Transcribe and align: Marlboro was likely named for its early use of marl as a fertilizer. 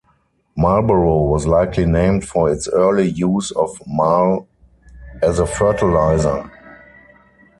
Marlboro 0.57 1.25
was 1.27 1.45
likely 1.45 1.85
named 1.85 2.27
for 2.27 2.51
its 2.51 2.67
early 2.67 3.07
use 3.07 3.51
of 3.51 3.79
marl 3.85 4.47
as 5.21 5.37
a 5.37 5.45
fertilizer. 5.45 6.49